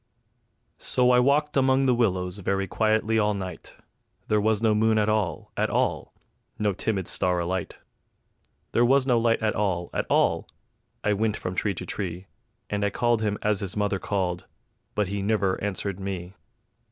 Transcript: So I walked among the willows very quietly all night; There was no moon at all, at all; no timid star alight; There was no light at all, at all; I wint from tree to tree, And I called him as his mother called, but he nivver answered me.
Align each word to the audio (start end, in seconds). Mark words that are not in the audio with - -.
So 0.79 1.11
I 1.11 1.19
walked 1.19 1.55
among 1.55 1.85
the 1.85 1.93
willows 1.93 2.39
very 2.39 2.65
quietly 2.65 3.19
all 3.19 3.35
night; 3.35 3.75
There 4.29 4.41
was 4.41 4.59
no 4.59 4.73
moon 4.73 4.97
at 4.97 5.09
all, 5.09 5.51
at 5.55 5.69
all; 5.69 6.11
no 6.57 6.73
timid 6.73 7.07
star 7.07 7.37
alight; 7.37 7.75
There 8.71 8.83
was 8.83 9.05
no 9.05 9.19
light 9.19 9.43
at 9.43 9.53
all, 9.53 9.91
at 9.93 10.07
all; 10.09 10.47
I 11.03 11.13
wint 11.13 11.37
from 11.37 11.53
tree 11.53 11.75
to 11.75 11.85
tree, 11.85 12.25
And 12.67 12.83
I 12.83 12.89
called 12.89 13.21
him 13.21 13.37
as 13.43 13.59
his 13.59 13.77
mother 13.77 13.99
called, 13.99 14.47
but 14.95 15.07
he 15.09 15.21
nivver 15.21 15.61
answered 15.63 15.99
me. 15.99 16.33